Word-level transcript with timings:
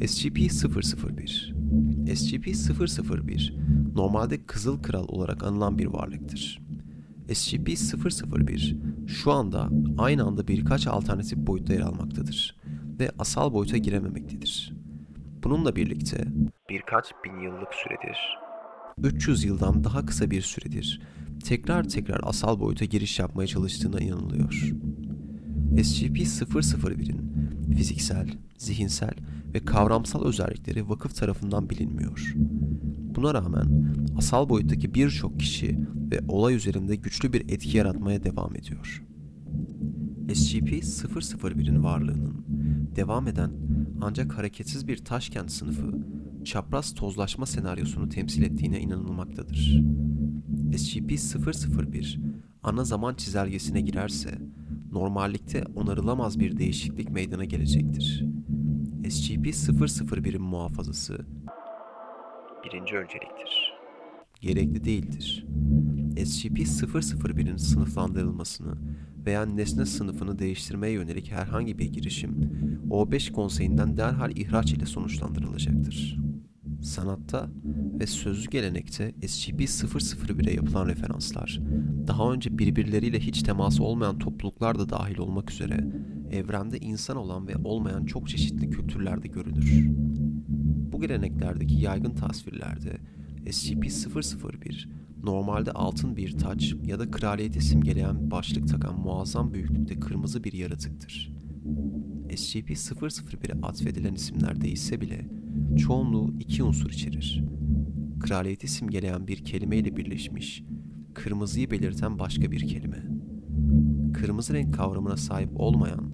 SCP-001 0.00 1.54
SCP-001 2.06 3.52
normalde 3.94 4.46
Kızıl 4.46 4.82
Kral 4.82 5.08
olarak 5.08 5.44
anılan 5.44 5.78
bir 5.78 5.86
varlıktır. 5.86 6.60
SCP-001 7.28 8.76
şu 9.08 9.32
anda 9.32 9.70
aynı 9.98 10.24
anda 10.24 10.48
birkaç 10.48 10.86
alternatif 10.86 11.38
boyutta 11.38 11.72
yer 11.72 11.80
almaktadır 11.80 12.56
ve 13.00 13.10
asal 13.18 13.52
boyuta 13.52 13.76
girememektedir. 13.76 14.72
Bununla 15.44 15.76
birlikte 15.76 16.24
birkaç 16.70 17.04
bin 17.24 17.40
yıllık 17.40 17.74
süredir, 17.74 18.18
300 19.02 19.44
yıldan 19.44 19.84
daha 19.84 20.06
kısa 20.06 20.30
bir 20.30 20.42
süredir 20.42 21.00
tekrar 21.44 21.88
tekrar 21.88 22.20
asal 22.22 22.60
boyuta 22.60 22.84
giriş 22.84 23.18
yapmaya 23.18 23.46
çalıştığına 23.46 24.00
inanılıyor. 24.00 24.72
SCP-001'in 25.76 27.32
fiziksel, 27.76 28.28
zihinsel 28.58 29.14
ve 29.56 29.64
kavramsal 29.64 30.24
özellikleri 30.24 30.88
vakıf 30.88 31.16
tarafından 31.16 31.70
bilinmiyor. 31.70 32.34
Buna 33.16 33.34
rağmen 33.34 33.94
asal 34.16 34.48
boyuttaki 34.48 34.94
birçok 34.94 35.40
kişi 35.40 35.78
ve 36.10 36.20
olay 36.28 36.54
üzerinde 36.54 36.96
güçlü 36.96 37.32
bir 37.32 37.40
etki 37.40 37.76
yaratmaya 37.76 38.24
devam 38.24 38.56
ediyor. 38.56 39.04
SCP-001'in 40.28 41.84
varlığının 41.84 42.44
devam 42.96 43.28
eden 43.28 43.50
ancak 44.00 44.38
hareketsiz 44.38 44.88
bir 44.88 44.96
taşkent 44.96 45.50
sınıfı 45.50 45.92
çapraz 46.44 46.94
tozlaşma 46.94 47.46
senaryosunu 47.46 48.08
temsil 48.08 48.42
ettiğine 48.42 48.80
inanılmaktadır. 48.80 49.82
SCP-001 50.72 52.20
ana 52.62 52.84
zaman 52.84 53.14
çizelgesine 53.14 53.80
girerse 53.80 54.38
normallikte 54.92 55.64
onarılamaz 55.74 56.38
bir 56.40 56.58
değişiklik 56.58 57.10
meydana 57.10 57.44
gelecektir. 57.44 58.35
SCP-001'in 59.06 60.42
muhafazası 60.42 61.26
birinci 62.64 62.96
önceliktir. 62.96 63.74
Gerekli 64.40 64.84
değildir. 64.84 65.46
SCP-001'in 66.16 67.56
sınıflandırılmasını 67.56 68.74
veya 69.26 69.46
nesne 69.46 69.86
sınıfını 69.86 70.38
değiştirmeye 70.38 70.92
yönelik 70.92 71.32
herhangi 71.32 71.78
bir 71.78 71.92
girişim 71.92 72.50
O5 72.90 73.32
konseyinden 73.32 73.96
derhal 73.96 74.36
ihraç 74.36 74.72
ile 74.72 74.86
sonuçlandırılacaktır. 74.86 76.18
Sanatta 76.82 77.50
ve 78.00 78.06
sözlü 78.06 78.50
gelenekte 78.50 79.10
SCP-001'e 79.10 80.54
yapılan 80.54 80.86
referanslar, 80.86 81.60
daha 82.06 82.32
önce 82.32 82.58
birbirleriyle 82.58 83.20
hiç 83.20 83.42
teması 83.42 83.84
olmayan 83.84 84.18
topluluklar 84.18 84.78
da 84.78 84.88
dahil 84.88 85.18
olmak 85.18 85.50
üzere 85.50 85.86
evrende 86.32 86.78
insan 86.78 87.16
olan 87.16 87.48
ve 87.48 87.56
olmayan 87.64 88.04
çok 88.04 88.28
çeşitli 88.28 88.70
kültürlerde 88.70 89.28
görülür. 89.28 89.86
Bu 90.92 91.00
geleneklerdeki 91.00 91.74
yaygın 91.74 92.14
tasvirlerde 92.14 92.98
SCP-001 93.46 94.88
normalde 95.22 95.72
altın 95.72 96.16
bir 96.16 96.38
taç 96.38 96.74
ya 96.84 96.98
da 96.98 97.10
kraliyeti 97.10 97.60
simgeleyen 97.60 98.30
başlık 98.30 98.68
takan 98.68 99.00
muazzam 99.00 99.54
büyüklükte 99.54 100.00
kırmızı 100.00 100.44
bir 100.44 100.52
yaratıktır. 100.52 101.32
SCP-001'e 102.28 103.60
atfedilen 103.62 104.14
isimler 104.14 104.60
değişse 104.60 105.00
bile 105.00 105.28
çoğunluğu 105.78 106.34
iki 106.40 106.62
unsur 106.62 106.90
içerir. 106.90 107.44
Kraliyeti 108.20 108.68
simgeleyen 108.68 109.26
bir 109.26 109.44
kelimeyle 109.44 109.96
birleşmiş, 109.96 110.64
kırmızıyı 111.14 111.70
belirten 111.70 112.18
başka 112.18 112.50
bir 112.50 112.68
kelime. 112.68 113.02
Kırmızı 114.14 114.54
renk 114.54 114.74
kavramına 114.74 115.16
sahip 115.16 115.50
olmayan 115.60 116.05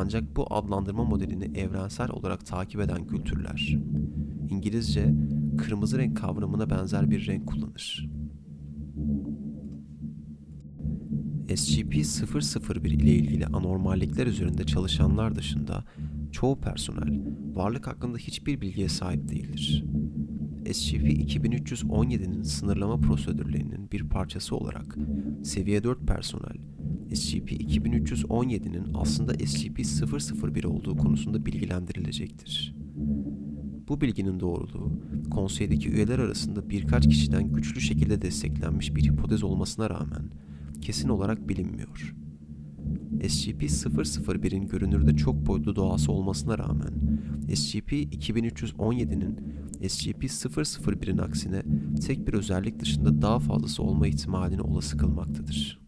ancak 0.00 0.36
bu 0.36 0.54
adlandırma 0.54 1.04
modelini 1.04 1.58
evrensel 1.58 2.10
olarak 2.10 2.46
takip 2.46 2.80
eden 2.80 3.06
kültürler, 3.06 3.78
İngilizce 4.50 5.14
kırmızı 5.58 5.98
renk 5.98 6.16
kavramına 6.16 6.70
benzer 6.70 7.10
bir 7.10 7.26
renk 7.26 7.46
kullanır. 7.46 8.08
SCP-001 11.48 12.88
ile 12.88 13.14
ilgili 13.14 13.46
anormallikler 13.46 14.26
üzerinde 14.26 14.64
çalışanlar 14.64 15.34
dışında 15.34 15.84
çoğu 16.32 16.60
personel 16.60 17.20
varlık 17.54 17.86
hakkında 17.86 18.18
hiçbir 18.18 18.60
bilgiye 18.60 18.88
sahip 18.88 19.28
değildir. 19.28 19.84
SCP-2317'nin 20.64 22.42
sınırlama 22.42 23.00
prosedürlerinin 23.00 23.90
bir 23.92 24.08
parçası 24.08 24.56
olarak 24.56 24.96
seviye 25.44 25.84
4 25.84 26.06
personel 26.06 26.56
SCP-2317'nin 27.12 28.86
aslında 28.94 29.32
SCP-001 29.32 30.66
olduğu 30.66 30.96
konusunda 30.96 31.46
bilgilendirilecektir. 31.46 32.74
Bu 33.88 34.00
bilginin 34.00 34.40
doğruluğu, 34.40 34.92
konseydeki 35.30 35.90
üyeler 35.90 36.18
arasında 36.18 36.70
birkaç 36.70 37.08
kişiden 37.08 37.52
güçlü 37.52 37.80
şekilde 37.80 38.22
desteklenmiş 38.22 38.94
bir 38.94 39.04
hipotez 39.04 39.42
olmasına 39.42 39.90
rağmen 39.90 40.30
kesin 40.80 41.08
olarak 41.08 41.48
bilinmiyor. 41.48 42.14
SCP-001'in 43.20 44.68
görünürde 44.68 45.16
çok 45.16 45.46
boyutlu 45.46 45.76
doğası 45.76 46.12
olmasına 46.12 46.58
rağmen 46.58 46.92
SCP-2317'nin 47.48 49.36
SCP-001'in 49.82 51.18
aksine 51.18 51.62
tek 52.06 52.26
bir 52.28 52.32
özellik 52.32 52.80
dışında 52.80 53.22
daha 53.22 53.38
fazlası 53.38 53.82
olma 53.82 54.06
ihtimalini 54.06 54.62
olası 54.62 54.96
kılmaktadır. 54.96 55.87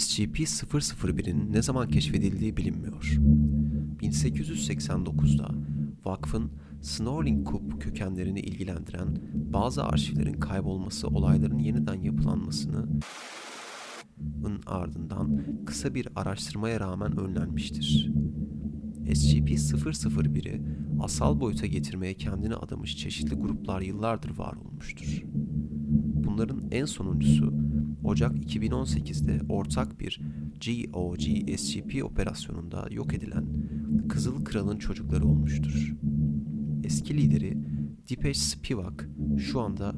SCP-001'in 0.00 1.52
ne 1.52 1.62
zaman 1.62 1.88
keşfedildiği 1.88 2.56
bilinmiyor. 2.56 3.18
1889'da 4.02 5.50
vakfın 6.04 6.50
Snorling 6.82 7.48
Coop 7.48 7.82
kökenlerini 7.82 8.40
ilgilendiren 8.40 9.18
bazı 9.34 9.84
arşivlerin 9.84 10.40
kaybolması 10.40 11.08
olayların 11.08 11.58
yeniden 11.58 11.94
yapılanmasını 11.94 12.86
ardından 14.66 15.42
kısa 15.66 15.94
bir 15.94 16.08
araştırmaya 16.16 16.80
rağmen 16.80 17.20
önlenmiştir. 17.20 18.10
SCP-001'i 19.06 20.62
asal 21.00 21.40
boyuta 21.40 21.66
getirmeye 21.66 22.14
kendini 22.14 22.54
adamış 22.54 22.96
çeşitli 22.96 23.34
gruplar 23.34 23.80
yıllardır 23.80 24.38
var 24.38 24.54
olmuştur. 24.56 25.22
Bunların 26.24 26.62
en 26.70 26.84
sonuncusu 26.84 27.69
Ocak 28.04 28.36
2018'de 28.36 29.40
ortak 29.48 30.00
bir 30.00 30.20
GOG 30.66 31.20
SCP 31.56 32.04
operasyonunda 32.04 32.88
yok 32.90 33.14
edilen 33.14 33.44
Kızıl 34.08 34.44
Kral'ın 34.44 34.78
çocukları 34.78 35.26
olmuştur. 35.26 35.94
Eski 36.84 37.16
lideri 37.16 37.58
Dipesh 38.08 38.38
Spivak 38.38 39.08
şu 39.38 39.60
anda 39.60 39.94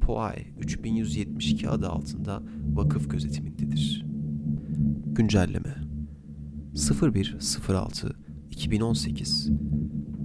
POAI 0.00 0.46
3172 0.58 1.68
adı 1.68 1.88
altında 1.88 2.42
vakıf 2.74 3.10
gözetimindedir. 3.10 4.06
Güncelleme 5.06 5.74
0106 6.74 8.16
2018 8.50 9.50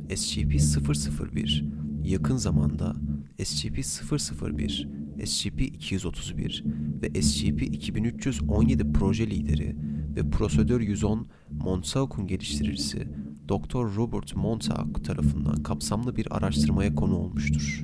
SCP-001 0.10 1.72
yakın 2.04 2.38
zamanda 2.38 2.96
SCP-001, 3.40 5.01
SCP-231 5.22 6.64
ve 7.02 7.08
SCP-2317 7.08 8.94
proje 8.94 9.28
lideri 9.28 9.76
ve 10.16 10.30
Prosedür 10.30 10.82
110 10.82 11.28
Montauk'un 11.52 12.28
geliştiricisi 12.28 13.08
Dr. 13.50 13.96
Robert 13.96 14.36
Montauk 14.36 15.06
tarafından 15.06 15.64
kapsamlı 15.64 16.16
bir 16.16 16.38
araştırmaya 16.38 16.96
konu 16.96 17.16
olmuştur. 17.16 17.84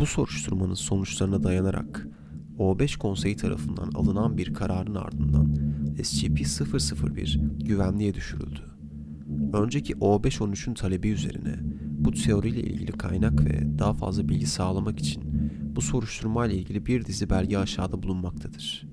Bu 0.00 0.06
soruşturmanın 0.06 0.74
sonuçlarına 0.74 1.42
dayanarak 1.42 2.08
O5 2.58 2.98
konseyi 2.98 3.36
tarafından 3.36 3.90
alınan 3.94 4.38
bir 4.38 4.54
kararın 4.54 4.94
ardından 4.94 5.56
SCP-001 5.98 7.64
güvenliğe 7.64 8.14
düşürüldü. 8.14 8.60
Önceki 9.52 9.92
O5-13'ün 9.92 10.74
talebi 10.74 11.08
üzerine 11.08 11.56
bu 11.98 12.12
teoriyle 12.12 12.60
ilgili 12.60 12.92
kaynak 12.92 13.44
ve 13.44 13.78
daha 13.78 13.92
fazla 13.94 14.28
bilgi 14.28 14.46
sağlamak 14.46 14.98
için 14.98 15.22
bu 15.76 15.80
soruşturma 15.80 16.46
ile 16.46 16.54
ilgili 16.54 16.86
bir 16.86 17.04
dizi 17.04 17.30
belge 17.30 17.58
aşağıda 17.58 18.02
bulunmaktadır. 18.02 18.86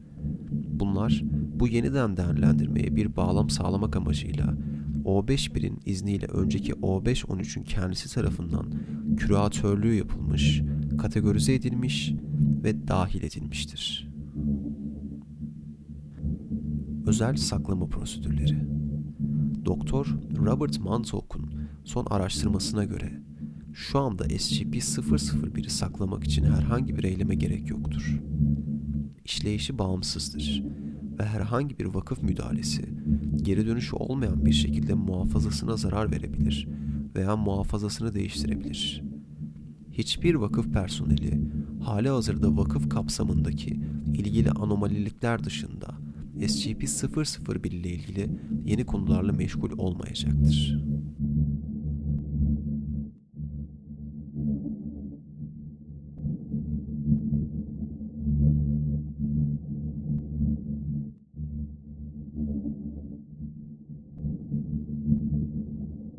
Bunlar 0.52 1.24
bu 1.60 1.68
yeniden 1.68 2.18
değerlendirmeye 2.18 2.96
bir 2.96 3.16
bağlam 3.16 3.50
sağlamak 3.50 3.96
amacıyla 3.96 4.58
O5-1'in 5.06 5.80
izniyle 5.86 6.26
önceki 6.26 6.74
O5-13'ün 6.74 7.64
kendisi 7.64 8.14
tarafından 8.14 8.66
küratörlüğü 9.18 9.96
yapılmış, 9.96 10.62
kategorize 10.98 11.54
edilmiş 11.54 12.14
ve 12.64 12.88
dahil 12.88 13.24
edilmiştir. 13.24 14.10
Özel 17.08 17.36
saklama 17.36 17.88
prosedürleri 17.88 18.68
Doktor 19.66 20.18
Robert 20.38 20.80
Montauk'un 20.80 21.54
son 21.84 22.06
araştırmasına 22.06 22.84
göre 22.84 23.27
şu 23.78 24.00
anda 24.00 24.26
SCP-001'i 24.26 25.70
saklamak 25.70 26.24
için 26.24 26.44
herhangi 26.44 26.98
bir 26.98 27.04
eyleme 27.04 27.36
gerek 27.36 27.70
yoktur. 27.70 28.22
İşleyişi 29.26 29.78
bağımsızdır 29.80 30.64
ve 31.20 31.26
herhangi 31.26 31.80
bir 31.80 31.86
vakıf 31.86 32.24
müdahalesi 32.24 32.86
geri 33.36 33.68
dönüşü 33.68 33.96
olmayan 33.96 34.46
bir 34.46 34.52
şekilde 34.52 34.94
muhafazasına 34.94 35.78
zarar 35.78 36.12
verebilir 36.12 36.68
veya 37.16 37.36
muhafazasını 37.36 38.14
değiştirebilir. 38.14 39.04
Hiçbir 39.92 40.36
vakıf 40.36 40.74
personeli 40.74 41.42
hali 41.82 42.10
hazırda 42.10 42.58
vakıf 42.58 42.90
kapsamındaki 42.90 43.80
ilgili 44.14 44.52
anomalilikler 44.52 45.44
dışında 45.44 45.88
SCP-001 46.40 47.68
ile 47.68 47.90
ilgili 47.90 48.30
yeni 48.66 48.86
konularla 48.86 49.34
meşgul 49.34 49.72
olmayacaktır. 49.78 50.82